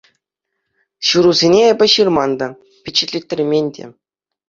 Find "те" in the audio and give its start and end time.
3.81-3.97